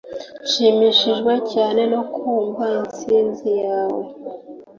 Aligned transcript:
Nshimishijwe 0.45 1.33
cyane 1.51 1.81
no 1.93 2.01
kumva 2.13 2.65
intsinzi 2.77 3.49
yawe 3.65 4.03